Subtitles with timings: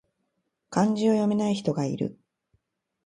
[0.71, 2.17] 漢字を読めない人がいる